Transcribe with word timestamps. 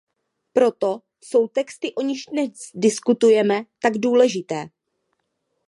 Proto 0.53 1.01
jsou 1.23 1.47
texty, 1.47 1.93
o 1.95 2.01
nichž 2.01 2.25
dnes 2.25 2.51
diskutujeme, 2.75 3.63
tak 3.79 3.93
důležité. 3.97 4.69